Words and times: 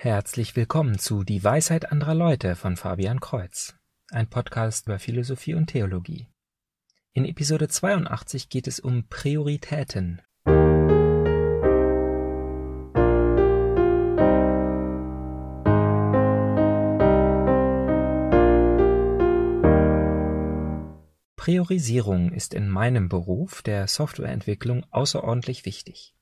Herzlich 0.00 0.54
willkommen 0.54 0.96
zu 0.96 1.24
Die 1.24 1.42
Weisheit 1.42 1.90
anderer 1.90 2.14
Leute 2.14 2.54
von 2.54 2.76
Fabian 2.76 3.18
Kreuz, 3.18 3.74
ein 4.12 4.30
Podcast 4.30 4.86
über 4.86 5.00
Philosophie 5.00 5.54
und 5.54 5.66
Theologie. 5.66 6.28
In 7.14 7.24
Episode 7.24 7.66
82 7.66 8.48
geht 8.48 8.68
es 8.68 8.78
um 8.78 9.08
Prioritäten. 9.08 10.22
Priorisierung 21.34 22.30
ist 22.30 22.54
in 22.54 22.68
meinem 22.68 23.08
Beruf 23.08 23.62
der 23.62 23.88
Softwareentwicklung 23.88 24.86
außerordentlich 24.92 25.64
wichtig. 25.64 26.14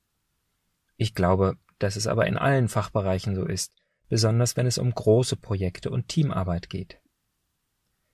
Ich 0.97 1.15
glaube, 1.15 1.59
dass 1.79 1.97
es 1.97 2.07
aber 2.07 2.27
in 2.27 2.37
allen 2.37 2.69
Fachbereichen 2.69 3.35
so 3.35 3.45
ist, 3.45 3.73
besonders 4.09 4.57
wenn 4.57 4.67
es 4.67 4.79
um 4.79 4.93
große 4.93 5.37
Projekte 5.37 5.91
und 5.91 6.09
Teamarbeit 6.09 6.71
geht. 6.71 7.01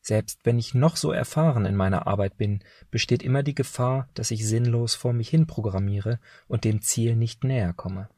Selbst 0.00 0.40
wenn 0.44 0.58
ich 0.58 0.74
noch 0.74 0.96
so 0.96 1.12
erfahren 1.12 1.64
in 1.64 1.76
meiner 1.76 2.08
Arbeit 2.08 2.36
bin, 2.36 2.64
besteht 2.90 3.22
immer 3.22 3.44
die 3.44 3.54
Gefahr, 3.54 4.08
dass 4.14 4.32
ich 4.32 4.46
sinnlos 4.46 4.96
vor 4.96 5.12
mich 5.12 5.28
hin 5.28 5.46
programmiere 5.46 6.18
und 6.48 6.64
dem 6.64 6.82
Ziel 6.82 7.14
nicht 7.14 7.44
näher 7.44 7.72
komme. 7.72 8.08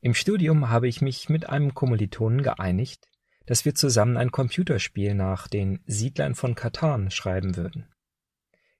Im 0.00 0.14
Studium 0.14 0.68
habe 0.68 0.86
ich 0.86 1.00
mich 1.00 1.28
mit 1.28 1.48
einem 1.48 1.74
Kommilitonen 1.74 2.42
geeinigt, 2.42 3.08
dass 3.46 3.64
wir 3.64 3.74
zusammen 3.74 4.16
ein 4.16 4.30
Computerspiel 4.30 5.14
nach 5.14 5.48
den 5.48 5.80
Siedlern 5.86 6.36
von 6.36 6.54
Katan 6.54 7.10
schreiben 7.10 7.56
würden. 7.56 7.88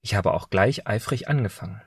Ich 0.01 0.15
habe 0.15 0.35
auch 0.35 0.51
gleich 0.51 0.87
eifrig 0.87 1.29
angefangen. 1.29 1.83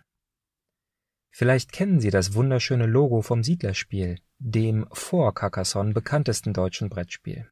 Vielleicht 1.37 1.73
kennen 1.73 1.99
Sie 1.99 2.11
das 2.11 2.33
wunderschöne 2.33 2.85
Logo 2.85 3.21
vom 3.21 3.43
Siedlerspiel, 3.43 4.19
dem 4.39 4.87
vor 4.93 5.33
Carcassonne 5.33 5.91
bekanntesten 5.91 6.53
deutschen 6.53 6.87
Brettspiel. 6.87 7.51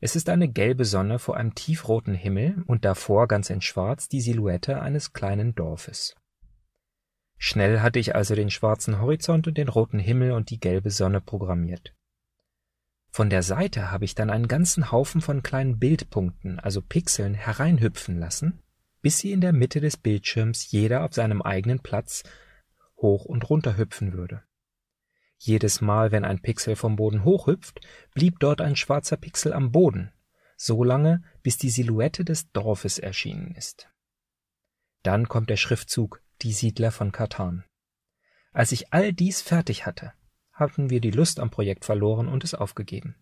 Es 0.00 0.16
ist 0.16 0.28
eine 0.28 0.48
gelbe 0.48 0.84
Sonne 0.84 1.20
vor 1.20 1.36
einem 1.36 1.54
tiefroten 1.54 2.14
Himmel 2.14 2.64
und 2.66 2.84
davor 2.84 3.28
ganz 3.28 3.50
in 3.50 3.60
Schwarz 3.60 4.08
die 4.08 4.20
Silhouette 4.20 4.82
eines 4.82 5.12
kleinen 5.12 5.54
Dorfes. 5.54 6.16
Schnell 7.38 7.82
hatte 7.82 8.00
ich 8.00 8.16
also 8.16 8.34
den 8.34 8.50
schwarzen 8.50 9.00
Horizont 9.00 9.46
und 9.46 9.56
den 9.56 9.68
roten 9.68 10.00
Himmel 10.00 10.32
und 10.32 10.50
die 10.50 10.58
gelbe 10.58 10.90
Sonne 10.90 11.20
programmiert. 11.20 11.94
Von 13.12 13.30
der 13.30 13.44
Seite 13.44 13.92
habe 13.92 14.04
ich 14.04 14.16
dann 14.16 14.28
einen 14.28 14.48
ganzen 14.48 14.90
Haufen 14.90 15.20
von 15.20 15.44
kleinen 15.44 15.78
Bildpunkten, 15.78 16.58
also 16.58 16.82
Pixeln, 16.82 17.34
hereinhüpfen 17.34 18.18
lassen, 18.18 18.60
bis 19.02 19.18
sie 19.18 19.30
in 19.30 19.40
der 19.40 19.52
Mitte 19.52 19.80
des 19.80 19.96
Bildschirms 19.96 20.68
jeder 20.72 21.04
auf 21.04 21.14
seinem 21.14 21.42
eigenen 21.42 21.78
Platz 21.78 22.24
hoch 22.96 23.24
und 23.24 23.48
runter 23.48 23.76
hüpfen 23.76 24.12
würde. 24.12 24.42
Jedes 25.38 25.80
Mal, 25.80 26.12
wenn 26.12 26.24
ein 26.24 26.40
Pixel 26.40 26.76
vom 26.76 26.96
Boden 26.96 27.24
hochhüpft, 27.24 27.80
blieb 28.14 28.38
dort 28.40 28.60
ein 28.60 28.76
schwarzer 28.76 29.16
Pixel 29.16 29.52
am 29.52 29.70
Boden, 29.70 30.12
so 30.56 30.82
lange, 30.82 31.22
bis 31.42 31.58
die 31.58 31.70
Silhouette 31.70 32.24
des 32.24 32.50
Dorfes 32.52 32.98
erschienen 32.98 33.54
ist. 33.54 33.90
Dann 35.02 35.28
kommt 35.28 35.50
der 35.50 35.56
Schriftzug 35.56 36.22
Die 36.42 36.52
Siedler 36.52 36.90
von 36.90 37.12
Katan. 37.12 37.64
Als 38.52 38.72
ich 38.72 38.92
all 38.92 39.12
dies 39.12 39.42
fertig 39.42 39.84
hatte, 39.84 40.12
hatten 40.52 40.88
wir 40.88 41.00
die 41.00 41.10
Lust 41.10 41.38
am 41.38 41.50
Projekt 41.50 41.84
verloren 41.84 42.28
und 42.28 42.42
es 42.42 42.54
aufgegeben. 42.54 43.16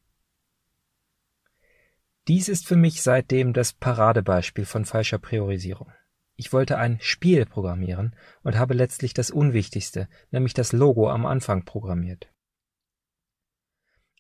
Dies 2.28 2.48
ist 2.48 2.66
für 2.66 2.76
mich 2.76 3.02
seitdem 3.02 3.52
das 3.52 3.72
Paradebeispiel 3.72 4.64
von 4.64 4.84
falscher 4.84 5.18
Priorisierung. 5.18 5.92
Ich 6.36 6.52
wollte 6.52 6.78
ein 6.78 6.98
Spiel 7.00 7.46
programmieren 7.46 8.16
und 8.42 8.56
habe 8.56 8.74
letztlich 8.74 9.14
das 9.14 9.30
Unwichtigste, 9.30 10.08
nämlich 10.30 10.54
das 10.54 10.72
Logo 10.72 11.08
am 11.08 11.26
Anfang 11.26 11.64
programmiert. 11.64 12.28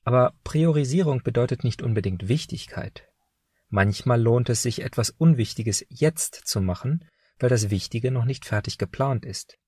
Aber 0.04 0.34
Priorisierung 0.44 1.22
bedeutet 1.22 1.64
nicht 1.64 1.82
unbedingt 1.82 2.28
Wichtigkeit. 2.28 3.08
Manchmal 3.68 4.20
lohnt 4.20 4.48
es 4.50 4.62
sich, 4.62 4.82
etwas 4.82 5.10
Unwichtiges 5.10 5.84
jetzt 5.88 6.34
zu 6.34 6.60
machen, 6.60 7.08
weil 7.38 7.48
das 7.48 7.70
Wichtige 7.70 8.10
noch 8.10 8.24
nicht 8.24 8.44
fertig 8.44 8.78
geplant 8.78 9.24
ist. 9.24 9.58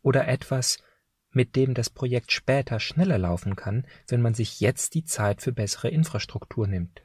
Oder 0.00 0.26
etwas, 0.26 0.82
mit 1.30 1.54
dem 1.54 1.74
das 1.74 1.90
Projekt 1.90 2.32
später 2.32 2.80
schneller 2.80 3.18
laufen 3.18 3.54
kann, 3.54 3.86
wenn 4.08 4.20
man 4.20 4.34
sich 4.34 4.60
jetzt 4.60 4.94
die 4.94 5.04
Zeit 5.04 5.42
für 5.42 5.52
bessere 5.52 5.88
Infrastruktur 5.88 6.66
nimmt. 6.66 7.02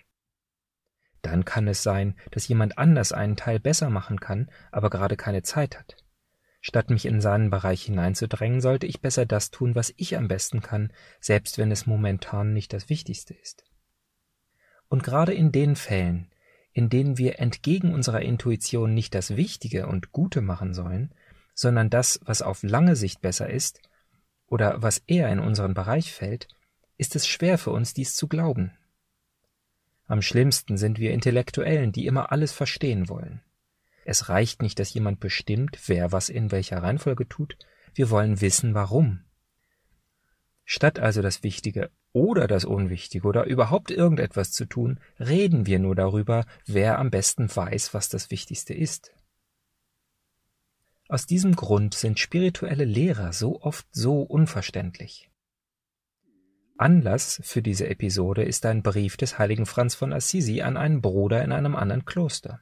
Dann 1.27 1.43
kann 1.43 1.67
es 1.67 1.83
sein, 1.83 2.15
dass 2.31 2.47
jemand 2.47 2.77
anders 2.77 3.11
einen 3.11 3.35
Teil 3.35 3.59
besser 3.59 3.89
machen 3.89 4.21
kann, 4.21 4.49
aber 4.71 4.89
gerade 4.89 5.17
keine 5.17 5.43
Zeit 5.43 5.77
hat. 5.77 5.97
Statt 6.61 6.89
mich 6.89 7.05
in 7.05 7.19
seinen 7.19 7.49
Bereich 7.49 7.83
hineinzudrängen, 7.83 8.61
sollte 8.61 8.87
ich 8.87 9.01
besser 9.01 9.25
das 9.25 9.51
tun, 9.51 9.75
was 9.75 9.93
ich 9.97 10.15
am 10.15 10.29
besten 10.29 10.61
kann, 10.61 10.93
selbst 11.19 11.57
wenn 11.57 11.69
es 11.69 11.85
momentan 11.85 12.53
nicht 12.53 12.71
das 12.71 12.87
Wichtigste 12.87 13.33
ist. 13.33 13.65
Und 14.87 15.03
gerade 15.03 15.33
in 15.33 15.51
den 15.51 15.75
Fällen, 15.75 16.31
in 16.71 16.87
denen 16.87 17.17
wir 17.17 17.39
entgegen 17.39 17.93
unserer 17.93 18.21
Intuition 18.21 18.93
nicht 18.93 19.13
das 19.13 19.35
Wichtige 19.35 19.87
und 19.87 20.13
Gute 20.13 20.39
machen 20.39 20.73
sollen, 20.73 21.13
sondern 21.53 21.89
das, 21.89 22.21
was 22.23 22.41
auf 22.41 22.63
lange 22.63 22.95
Sicht 22.95 23.19
besser 23.19 23.49
ist, 23.49 23.81
oder 24.47 24.81
was 24.81 24.99
eher 24.99 25.29
in 25.29 25.39
unseren 25.39 25.73
Bereich 25.73 26.13
fällt, 26.13 26.47
ist 26.97 27.17
es 27.17 27.27
schwer 27.27 27.57
für 27.57 27.71
uns, 27.71 27.93
dies 27.93 28.15
zu 28.15 28.29
glauben. 28.29 28.71
Am 30.07 30.21
schlimmsten 30.21 30.77
sind 30.77 30.99
wir 30.99 31.11
Intellektuellen, 31.11 31.91
die 31.91 32.05
immer 32.05 32.31
alles 32.31 32.53
verstehen 32.53 33.09
wollen. 33.09 33.41
Es 34.05 34.29
reicht 34.29 34.61
nicht, 34.61 34.79
dass 34.79 34.93
jemand 34.93 35.19
bestimmt, 35.19 35.77
wer 35.87 36.13
was 36.13 36.29
in 36.29 36.49
welcher 36.49 36.81
Reihenfolge 36.81 37.27
tut, 37.27 37.57
wir 37.93 38.09
wollen 38.09 38.39
wissen, 38.39 38.73
warum. 38.73 39.25
Statt 40.63 40.97
also 40.97 41.21
das 41.21 41.43
Wichtige 41.43 41.91
oder 42.13 42.47
das 42.47 42.63
Unwichtige 42.63 43.27
oder 43.27 43.45
überhaupt 43.45 43.91
irgendetwas 43.91 44.51
zu 44.51 44.65
tun, 44.65 44.99
reden 45.19 45.65
wir 45.65 45.79
nur 45.79 45.95
darüber, 45.95 46.45
wer 46.65 46.99
am 46.99 47.09
besten 47.09 47.53
weiß, 47.53 47.93
was 47.93 48.07
das 48.07 48.31
Wichtigste 48.31 48.73
ist. 48.73 49.11
Aus 51.09 51.25
diesem 51.25 51.55
Grund 51.55 51.93
sind 51.93 52.19
spirituelle 52.19 52.85
Lehrer 52.85 53.33
so 53.33 53.61
oft 53.61 53.87
so 53.91 54.21
unverständlich. 54.21 55.29
Anlass 56.77 57.41
für 57.43 57.63
diese 57.63 57.89
Episode 57.89 58.43
ist 58.43 58.65
ein 58.65 58.83
Brief 58.83 59.17
des 59.17 59.39
heiligen 59.39 59.65
Franz 59.65 59.95
von 59.95 60.13
Assisi 60.13 60.61
an 60.61 60.77
einen 60.77 61.01
Bruder 61.01 61.43
in 61.43 61.51
einem 61.51 61.75
anderen 61.75 62.05
Kloster. 62.05 62.61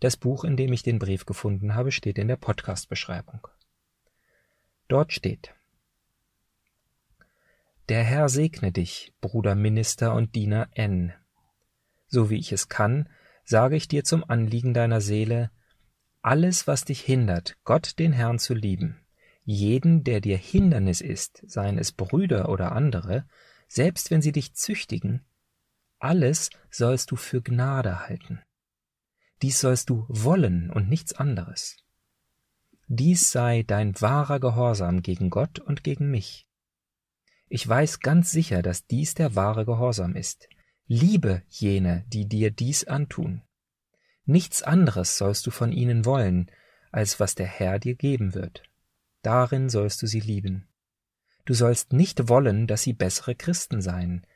Das 0.00 0.18
Buch, 0.18 0.44
in 0.44 0.58
dem 0.58 0.74
ich 0.74 0.82
den 0.82 0.98
Brief 0.98 1.24
gefunden 1.24 1.74
habe, 1.74 1.90
steht 1.90 2.18
in 2.18 2.28
der 2.28 2.36
Podcast-Beschreibung. 2.36 3.48
Dort 4.88 5.14
steht 5.14 5.54
Der 7.88 8.04
Herr 8.04 8.28
segne 8.28 8.72
dich, 8.72 9.14
Bruder 9.22 9.54
Minister 9.54 10.14
und 10.14 10.34
Diener 10.34 10.68
N. 10.72 11.14
So 12.08 12.28
wie 12.28 12.38
ich 12.38 12.52
es 12.52 12.68
kann, 12.68 13.08
sage 13.44 13.76
ich 13.76 13.88
dir 13.88 14.04
zum 14.04 14.22
Anliegen 14.28 14.74
deiner 14.74 15.00
Seele, 15.00 15.50
alles, 16.20 16.66
was 16.66 16.84
dich 16.84 17.00
hindert, 17.00 17.56
Gott 17.64 17.98
den 17.98 18.12
Herrn 18.12 18.38
zu 18.38 18.52
lieben, 18.52 19.00
jeden, 19.46 20.02
der 20.02 20.20
dir 20.20 20.36
Hindernis 20.36 21.00
ist, 21.00 21.42
seien 21.46 21.78
es 21.78 21.92
Brüder 21.92 22.48
oder 22.48 22.72
andere, 22.72 23.26
selbst 23.68 24.10
wenn 24.10 24.20
sie 24.20 24.32
dich 24.32 24.54
züchtigen, 24.54 25.24
alles 26.00 26.50
sollst 26.68 27.12
du 27.12 27.16
für 27.16 27.40
Gnade 27.40 28.00
halten. 28.00 28.42
Dies 29.42 29.60
sollst 29.60 29.88
du 29.88 30.04
wollen 30.08 30.70
und 30.70 30.88
nichts 30.88 31.12
anderes. 31.12 31.76
Dies 32.88 33.30
sei 33.30 33.62
dein 33.62 33.98
wahrer 34.00 34.40
Gehorsam 34.40 35.02
gegen 35.02 35.30
Gott 35.30 35.60
und 35.60 35.84
gegen 35.84 36.10
mich. 36.10 36.48
Ich 37.48 37.66
weiß 37.66 38.00
ganz 38.00 38.32
sicher, 38.32 38.62
dass 38.62 38.86
dies 38.86 39.14
der 39.14 39.36
wahre 39.36 39.64
Gehorsam 39.64 40.16
ist. 40.16 40.48
Liebe 40.88 41.42
jene, 41.48 42.04
die 42.08 42.26
dir 42.28 42.50
dies 42.50 42.84
antun. 42.84 43.42
Nichts 44.24 44.64
anderes 44.64 45.18
sollst 45.18 45.46
du 45.46 45.52
von 45.52 45.70
ihnen 45.70 46.04
wollen, 46.04 46.50
als 46.90 47.20
was 47.20 47.36
der 47.36 47.46
Herr 47.46 47.78
dir 47.78 47.94
geben 47.94 48.34
wird 48.34 48.64
darin 49.26 49.68
sollst 49.68 50.00
du 50.02 50.06
sie 50.06 50.20
lieben. 50.20 50.68
Du 51.44 51.54
sollst 51.54 51.92
nicht 51.92 52.28
wollen, 52.28 52.66
dass 52.66 52.82
sie 52.82 52.92
bessere 52.92 53.34
Christen 53.34 53.82
seien. 53.82 54.26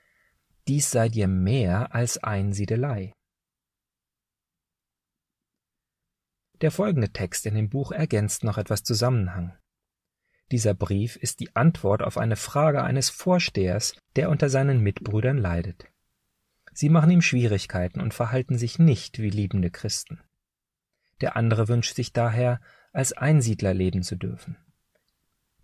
Dies 0.69 0.91
sei 0.91 1.09
dir 1.09 1.29
mehr 1.29 1.95
als 1.95 2.19
Einsiedelei. 2.19 3.13
Der 6.61 6.71
folgende 6.71 7.11
Text 7.11 7.47
in 7.47 7.55
dem 7.55 7.71
Buch 7.71 7.91
ergänzt 7.93 8.45
noch 8.45 8.59
etwas 8.59 8.83
Zusammenhang. 8.83 9.57
Dieser 10.51 10.75
Brief 10.75 11.17
ist 11.17 11.41
die 11.41 11.55
Antwort 11.55 12.03
auf 12.03 12.19
eine 12.19 12.37
Frage 12.37 12.83
eines 12.83 13.09
Vorstehers, 13.09 13.95
der 14.17 14.29
unter 14.29 14.51
seinen 14.51 14.81
Mitbrüdern 14.81 15.39
leidet. 15.39 15.87
Sie 16.73 16.89
machen 16.89 17.11
ihm 17.11 17.23
Schwierigkeiten 17.23 18.01
und 18.01 18.13
verhalten 18.13 18.59
sich 18.59 18.79
nicht 18.79 19.21
wie 19.21 19.31
liebende 19.31 19.71
Christen. 19.71 20.21
Der 21.21 21.37
andere 21.37 21.69
wünscht 21.69 21.95
sich 21.95 22.13
daher, 22.13 22.61
als 22.93 23.13
Einsiedler 23.13 23.73
leben 23.73 24.03
zu 24.03 24.17
dürfen. 24.17 24.57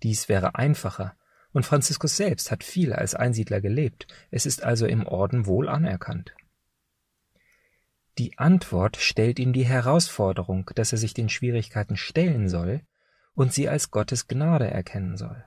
Dies 0.07 0.29
wäre 0.29 0.55
einfacher, 0.55 1.17
und 1.51 1.67
Franziskus 1.67 2.17
selbst 2.17 2.53
hat 2.53 2.63
viel 2.63 2.93
als 2.93 3.17
Einsiedler 3.17 3.61
gelebt, 3.61 4.07
es 4.31 4.47
ist 4.47 4.63
also 4.63 4.87
im 4.87 5.05
Orden 5.05 5.47
wohl 5.47 5.69
anerkannt. 5.69 6.33
Die 8.17 8.39
Antwort 8.39 8.99
stellt 8.99 9.41
ihm 9.41 9.53
die 9.53 9.67
Herausforderung, 9.67 10.71
dass 10.77 10.93
er 10.93 10.99
sich 10.99 11.13
den 11.13 11.29
Schwierigkeiten 11.29 11.97
stellen 11.97 12.49
soll 12.49 12.83
und 13.35 13.53
sie 13.53 13.69
als 13.69 13.91
Gottes 13.91 14.29
Gnade 14.29 14.71
erkennen 14.71 15.17
soll. 15.17 15.45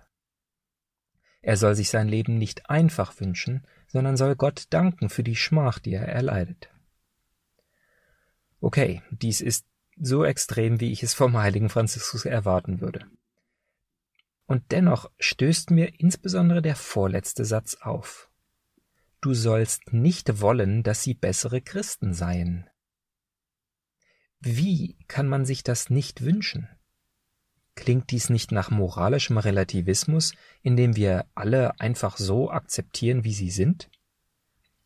Er 1.42 1.56
soll 1.56 1.74
sich 1.74 1.90
sein 1.90 2.10
Leben 2.10 2.38
nicht 2.38 2.70
einfach 2.70 3.18
wünschen, 3.22 3.66
sondern 3.88 4.18
soll 4.18 4.36
Gott 4.36 4.66
danken 4.72 5.08
für 5.08 5.24
die 5.24 5.38
Schmach, 5.38 5.80
die 5.80 5.94
er 5.94 6.10
erleidet. 6.10 6.70
Okay, 8.60 9.04
dies 9.10 9.40
ist 9.40 9.66
so 9.96 10.26
extrem, 10.26 10.82
wie 10.82 10.92
ich 10.92 11.02
es 11.02 11.14
vom 11.14 11.38
heiligen 11.38 11.70
Franziskus 11.70 12.26
erwarten 12.26 12.82
würde. 12.82 13.06
Und 14.50 14.72
dennoch 14.72 15.12
stößt 15.20 15.70
mir 15.70 16.00
insbesondere 16.00 16.64
der 16.64 16.76
vorletzte 16.76 17.46
Satz 17.46 17.76
auf. 17.76 18.32
Du 19.22 19.36
sollst 19.36 19.94
nicht 19.94 20.42
wollen, 20.42 20.82
dass 20.82 21.04
sie 21.04 21.14
bessere 21.14 21.62
Christen 21.62 22.16
seien. 22.16 22.68
Wie 24.40 24.98
kann 25.08 25.28
man 25.28 25.46
sich 25.46 25.62
das 25.62 25.92
nicht 25.92 26.24
wünschen? 26.24 26.68
Klingt 27.76 28.10
dies 28.10 28.32
nicht 28.32 28.52
nach 28.52 28.72
moralischem 28.72 29.38
Relativismus, 29.38 30.34
indem 30.64 30.96
wir 30.96 31.28
alle 31.36 31.80
einfach 31.80 32.18
so 32.18 32.50
akzeptieren, 32.50 33.24
wie 33.24 33.36
sie 33.36 33.52
sind? 33.52 33.92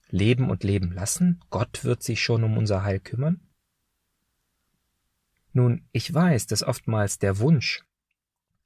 Leben 0.10 0.50
und 0.50 0.66
leben 0.66 0.92
lassen? 0.92 1.40
Gott 1.50 1.86
wird 1.86 2.04
sich 2.04 2.22
schon 2.22 2.44
um 2.44 2.58
unser 2.58 2.84
Heil 2.84 3.00
kümmern? 3.00 3.40
Nun, 5.54 5.88
ich 5.94 6.14
weiß, 6.14 6.48
dass 6.48 6.64
oftmals 6.64 7.18
der 7.18 7.40
Wunsch, 7.40 7.86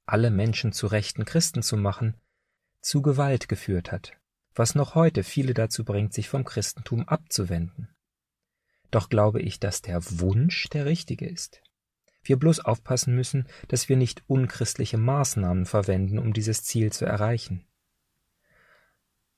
alle 0.08 0.32
Menschen 0.32 0.72
zu 0.72 0.88
rechten 0.88 1.26
Christen 1.26 1.62
zu 1.62 1.78
machen, 1.78 2.16
zu 2.82 3.02
Gewalt 3.02 3.48
geführt 3.48 3.92
hat, 3.92 4.14
was 4.56 4.74
noch 4.74 4.96
heute 4.96 5.24
viele 5.24 5.54
dazu 5.54 5.84
bringt, 5.84 6.14
sich 6.14 6.30
vom 6.30 6.44
Christentum 6.44 7.08
abzuwenden. 7.08 7.90
Doch 8.90 9.10
glaube 9.10 9.42
ich, 9.42 9.60
dass 9.60 9.82
der 9.82 10.02
Wunsch 10.20 10.70
der 10.70 10.86
richtige 10.86 11.28
ist. 11.28 11.62
Wir 12.24 12.38
bloß 12.38 12.62
aufpassen 12.62 13.16
müssen, 13.16 13.48
dass 13.68 13.90
wir 13.90 13.98
nicht 13.98 14.24
unchristliche 14.28 14.98
Maßnahmen 14.98 15.66
verwenden, 15.66 16.20
um 16.20 16.34
dieses 16.34 16.64
Ziel 16.64 16.92
zu 16.92 17.06
erreichen. 17.06 17.66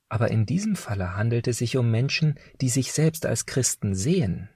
Aber 0.08 0.32
in 0.32 0.46
diesem 0.46 0.76
Falle 0.76 1.16
handelt 1.16 1.48
es 1.48 1.60
sich 1.60 1.78
um 1.78 1.92
Menschen, 1.92 2.40
die 2.62 2.70
sich 2.70 2.94
selbst 2.94 3.26
als 3.26 3.46
Christen 3.46 3.94
sehen, 3.94 4.50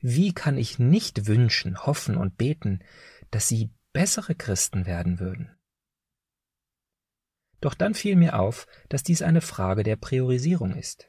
wie 0.00 0.32
kann 0.32 0.58
ich 0.58 0.78
nicht 0.78 1.26
wünschen, 1.26 1.84
hoffen 1.84 2.16
und 2.16 2.36
beten, 2.36 2.80
dass 3.30 3.48
sie 3.48 3.70
bessere 3.96 4.34
Christen 4.34 4.84
werden 4.84 5.20
würden? 5.20 5.56
Doch 7.62 7.72
dann 7.72 7.94
fiel 7.94 8.14
mir 8.14 8.38
auf, 8.38 8.66
dass 8.90 9.02
dies 9.02 9.22
eine 9.22 9.40
Frage 9.40 9.84
der 9.84 9.96
Priorisierung 9.96 10.74
ist. 10.74 11.08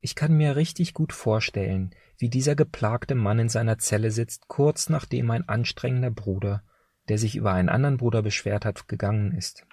Ich 0.00 0.14
kann 0.14 0.34
mir 0.38 0.56
richtig 0.56 0.94
gut 0.94 1.12
vorstellen, 1.12 1.94
wie 2.16 2.30
dieser 2.30 2.56
geplagte 2.56 3.14
Mann 3.14 3.38
in 3.38 3.50
seiner 3.50 3.76
Zelle 3.76 4.10
sitzt, 4.10 4.48
kurz 4.48 4.88
nachdem 4.88 5.30
ein 5.30 5.50
anstrengender 5.50 6.10
Bruder, 6.10 6.64
der 7.10 7.18
sich 7.18 7.36
über 7.36 7.52
einen 7.52 7.68
anderen 7.68 7.98
Bruder 7.98 8.22
beschwert 8.22 8.64
hat, 8.64 8.88
gegangen 8.88 9.32
ist. 9.32 9.66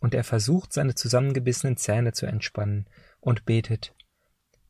Und 0.00 0.14
er 0.14 0.24
versucht, 0.24 0.72
seine 0.72 0.94
zusammengebissenen 0.94 1.76
Zähne 1.76 2.12
zu 2.12 2.24
entspannen 2.24 2.88
und 3.20 3.44
betet 3.44 3.94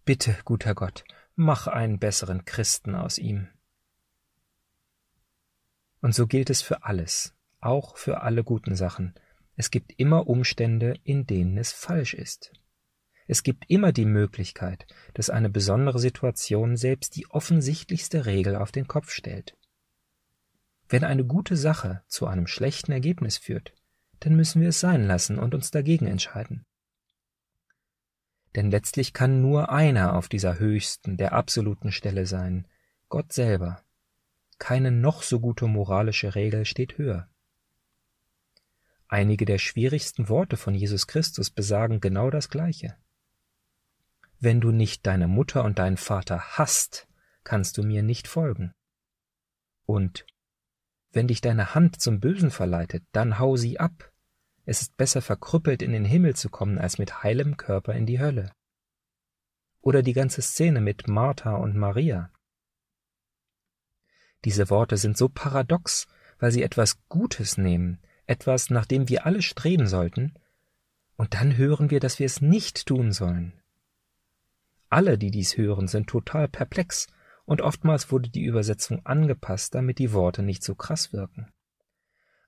Bitte, 0.05 0.37
guter 0.45 0.75
Gott, 0.75 1.05
mach 1.37 1.69
einen 1.69 2.01
besseren 2.01 2.45
Christen 2.45 2.97
aus 2.97 3.17
ihm. 3.17 3.47
Und 6.01 6.15
so 6.15 6.27
gilt 6.27 6.51
es 6.51 6.63
für 6.63 6.85
alles, 6.85 7.35
auch 7.61 7.97
für 7.97 8.23
alle 8.23 8.45
guten 8.45 8.75
Sachen. 8.75 9.15
Es 9.57 9.71
gibt 9.71 9.93
immer 9.99 10.27
Umstände, 10.27 10.95
in 11.05 11.27
denen 11.27 11.59
es 11.59 11.73
falsch 11.73 12.15
ist. 12.15 12.53
Es 13.27 13.43
gibt 13.43 13.69
immer 13.69 13.93
die 13.93 14.07
Möglichkeit, 14.07 14.87
dass 15.15 15.31
eine 15.31 15.51
besondere 15.51 15.99
Situation 15.99 16.77
selbst 16.77 17.17
die 17.17 17.29
offensichtlichste 17.31 18.27
Regel 18.27 18.57
auf 18.57 18.73
den 18.73 18.89
Kopf 18.89 19.11
stellt. 19.11 19.57
Wenn 20.89 21.05
eine 21.05 21.25
gute 21.25 21.57
Sache 21.57 22.03
zu 22.09 22.27
einem 22.27 22.47
schlechten 22.47 22.91
Ergebnis 22.91 23.37
führt, 23.37 23.73
dann 24.19 24.35
müssen 24.35 24.61
wir 24.61 24.71
es 24.71 24.81
sein 24.81 25.07
lassen 25.07 25.39
und 25.39 25.55
uns 25.55 25.71
dagegen 25.71 26.07
entscheiden 26.07 26.65
denn 28.57 28.71
letztlich 28.71 29.13
kann 29.13 29.41
nur 29.41 29.71
einer 29.71 30.17
auf 30.17 30.29
dieser 30.29 30.59
höchsten, 30.59 31.17
der 31.17 31.33
absoluten 31.33 31.93
Stelle 31.93 32.27
sein, 32.27 32.67
Gott 33.09 33.33
selber. 33.33 33.83
Keine 34.61 34.93
noch 34.93 35.23
so 35.23 35.41
gute 35.41 35.67
moralische 35.67 36.35
Regel 36.35 36.67
steht 36.67 36.99
höher. 36.99 37.29
Einige 39.09 39.47
der 39.47 39.59
schwierigsten 39.59 40.29
Worte 40.29 40.57
von 40.59 40.75
Jesus 40.75 41.07
Christus 41.07 41.51
besagen 41.51 42.01
genau 42.01 42.31
das 42.31 42.51
Gleiche. 42.51 42.95
Wenn 44.39 44.61
du 44.61 44.71
nicht 44.71 45.07
deine 45.07 45.29
Mutter 45.29 45.65
und 45.65 45.79
deinen 45.79 45.97
Vater 45.97 46.59
hast, 46.59 47.09
kannst 47.43 47.79
du 47.79 47.83
mir 47.83 48.03
nicht 48.03 48.29
folgen. 48.29 48.73
Und 49.87 50.27
wenn 51.11 51.27
dich 51.27 51.41
deine 51.41 51.75
Hand 51.75 52.01
zum 52.01 52.21
Bösen 52.21 52.51
verleitet, 52.51 53.03
dann 53.13 53.39
hau 53.39 53.57
sie 53.57 53.81
ab. 53.81 54.13
Es 54.67 54.83
ist 54.83 54.97
besser 54.99 55.23
verkrüppelt 55.23 55.81
in 55.81 55.93
den 55.93 56.05
Himmel 56.05 56.37
zu 56.37 56.51
kommen, 56.51 56.79
als 56.79 56.99
mit 56.99 57.23
heilem 57.23 57.57
Körper 57.57 57.95
in 57.95 58.05
die 58.05 58.21
Hölle. 58.21 58.53
Oder 59.81 60.03
die 60.03 60.13
ganze 60.13 60.43
Szene 60.43 60.83
mit 60.83 61.09
Martha 61.09 61.57
und 61.57 61.77
Maria. 61.77 62.31
Diese 64.45 64.71
Worte 64.71 64.97
sind 64.97 65.17
so 65.17 65.29
paradox, 65.29 66.07
weil 66.39 66.53
sie 66.53 66.63
etwas 66.63 67.07
Gutes 67.09 67.59
nehmen, 67.59 68.01
etwas, 68.27 68.71
nach 68.71 68.87
dem 68.87 69.09
wir 69.09 69.27
alle 69.27 69.43
streben 69.43 69.87
sollten, 69.87 70.35
und 71.17 71.35
dann 71.35 71.57
hören 71.57 71.91
wir, 71.91 72.01
dass 72.01 72.19
wir 72.19 72.27
es 72.27 72.41
nicht 72.41 72.87
tun 72.87 73.13
sollen. 73.13 73.53
Alle, 74.89 75.19
die 75.19 75.31
dies 75.31 75.57
hören, 75.57 75.87
sind 75.87 76.09
total 76.09 76.49
perplex, 76.49 77.09
und 77.45 77.61
oftmals 77.61 78.11
wurde 78.11 78.31
die 78.31 78.45
Übersetzung 78.45 79.05
angepasst, 79.05 79.75
damit 79.75 79.99
die 79.99 80.13
Worte 80.13 80.43
nicht 80.43 80.63
so 80.63 80.75
krass 80.75 81.13
wirken. 81.13 81.53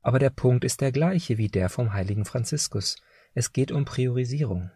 Aber 0.01 0.19
der 0.19 0.31
Punkt 0.31 0.65
ist 0.65 0.81
der 0.81 0.93
gleiche 0.93 1.39
wie 1.39 1.49
der 1.49 1.69
vom 1.69 1.93
heiligen 1.93 2.25
Franziskus. 2.25 2.97
Es 3.35 3.53
geht 3.53 3.73
um 3.73 3.85
Priorisierung. 3.85 4.71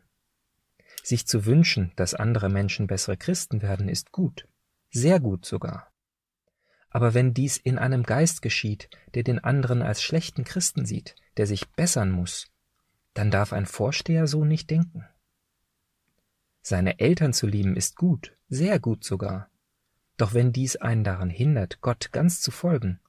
Sich 1.02 1.26
zu 1.26 1.46
wünschen, 1.46 1.92
dass 1.96 2.14
andere 2.14 2.48
Menschen 2.48 2.86
bessere 2.86 3.16
Christen 3.16 3.62
werden, 3.62 3.88
ist 3.88 4.12
gut, 4.12 4.48
sehr 4.90 5.20
gut 5.20 5.44
sogar. 5.44 5.92
Aber 6.90 7.14
wenn 7.14 7.34
dies 7.34 7.56
in 7.56 7.78
einem 7.78 8.02
Geist 8.02 8.42
geschieht, 8.42 8.88
der 9.14 9.22
den 9.22 9.38
anderen 9.42 9.82
als 9.82 10.02
schlechten 10.02 10.44
Christen 10.44 10.86
sieht, 10.86 11.14
der 11.36 11.46
sich 11.46 11.68
bessern 11.70 12.10
muss, 12.10 12.50
dann 13.14 13.30
darf 13.30 13.52
ein 13.52 13.66
Vorsteher 13.66 14.26
so 14.26 14.44
nicht 14.44 14.70
denken. 14.70 15.04
Seine 16.62 16.98
Eltern 16.98 17.32
zu 17.32 17.46
lieben 17.46 17.76
ist 17.76 17.96
gut, 17.96 18.36
sehr 18.48 18.78
gut 18.78 19.04
sogar. 19.04 19.50
Doch 20.16 20.34
wenn 20.34 20.52
dies 20.52 20.76
einen 20.76 21.04
daran 21.04 21.30
hindert, 21.30 21.80
Gott 21.80 22.10
ganz 22.12 22.40
zu 22.40 22.50
folgen, 22.50 23.00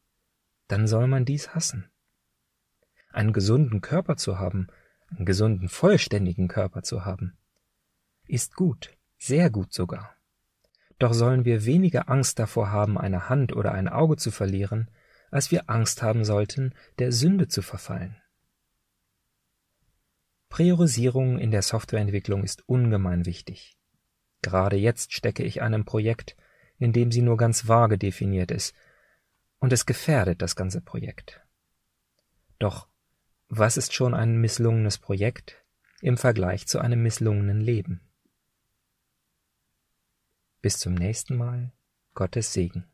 dann 0.68 0.88
soll 0.88 1.08
man 1.08 1.26
dies 1.26 1.56
hassen 1.56 1.90
einen 3.18 3.34
gesunden 3.34 3.82
Körper 3.82 4.16
zu 4.16 4.38
haben, 4.38 4.68
einen 5.10 5.26
gesunden, 5.26 5.70
vollständigen 5.70 6.48
Körper 6.48 6.84
zu 6.84 7.04
haben, 7.04 7.36
ist 8.28 8.56
gut, 8.56 8.96
sehr 9.18 9.50
gut 9.50 9.74
sogar. 9.74 10.16
Doch 11.00 11.14
sollen 11.14 11.46
wir 11.46 11.66
weniger 11.66 12.10
Angst 12.10 12.40
davor 12.40 12.72
haben, 12.72 12.98
eine 12.98 13.30
Hand 13.30 13.56
oder 13.56 13.72
ein 13.72 13.88
Auge 13.88 14.18
zu 14.18 14.32
verlieren, 14.32 14.90
als 15.30 15.52
wir 15.52 15.70
Angst 15.70 16.02
haben 16.02 16.26
sollten, 16.26 16.74
der 17.00 17.12
Sünde 17.12 17.48
zu 17.48 17.62
verfallen. 17.62 18.18
Priorisierung 20.50 21.38
in 21.40 21.52
der 21.52 21.62
Softwareentwicklung 21.62 22.44
ist 22.44 22.68
ungemein 22.68 23.26
wichtig. 23.26 23.78
Gerade 24.42 24.78
jetzt 24.78 25.14
stecke 25.14 25.44
ich 25.44 25.62
einem 25.62 25.86
Projekt, 25.86 26.36
in 26.78 26.94
dem 26.94 27.12
sie 27.12 27.22
nur 27.22 27.38
ganz 27.38 27.68
vage 27.68 27.98
definiert 27.98 28.52
ist, 28.52 28.74
und 29.60 29.74
es 29.74 29.86
gefährdet 29.86 30.42
das 30.42 30.56
ganze 30.56 30.82
Projekt. 30.82 31.42
Doch 32.60 32.88
was 33.50 33.78
ist 33.78 33.94
schon 33.94 34.14
ein 34.14 34.38
misslungenes 34.38 34.98
Projekt 34.98 35.64
im 36.02 36.18
Vergleich 36.18 36.68
zu 36.68 36.80
einem 36.80 37.02
misslungenen 37.02 37.62
Leben? 37.62 38.07
Bis 40.62 40.80
zum 40.80 40.96
nächsten 40.96 41.38
Mal. 41.38 41.72
Gottes 42.16 42.52
Segen. 42.52 42.86